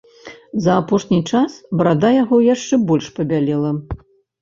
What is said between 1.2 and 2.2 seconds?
час барада